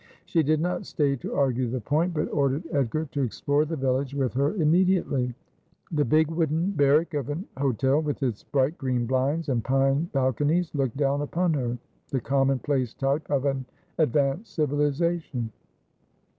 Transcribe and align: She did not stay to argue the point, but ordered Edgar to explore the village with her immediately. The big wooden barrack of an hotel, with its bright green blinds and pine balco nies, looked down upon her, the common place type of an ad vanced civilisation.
She 0.25 0.41
did 0.41 0.59
not 0.59 0.87
stay 0.87 1.15
to 1.17 1.35
argue 1.35 1.69
the 1.69 1.79
point, 1.79 2.15
but 2.15 2.27
ordered 2.33 2.63
Edgar 2.71 3.05
to 3.11 3.21
explore 3.21 3.65
the 3.65 3.75
village 3.77 4.15
with 4.15 4.33
her 4.33 4.55
immediately. 4.55 5.35
The 5.91 6.03
big 6.05 6.31
wooden 6.31 6.71
barrack 6.71 7.13
of 7.13 7.29
an 7.29 7.45
hotel, 7.55 8.01
with 8.01 8.23
its 8.23 8.43
bright 8.43 8.79
green 8.79 9.05
blinds 9.05 9.47
and 9.47 9.63
pine 9.63 10.09
balco 10.11 10.43
nies, 10.47 10.73
looked 10.73 10.97
down 10.97 11.21
upon 11.21 11.53
her, 11.53 11.77
the 12.09 12.19
common 12.19 12.57
place 12.57 12.95
type 12.95 13.29
of 13.29 13.45
an 13.45 13.63
ad 13.99 14.11
vanced 14.11 14.47
civilisation. 14.47 15.51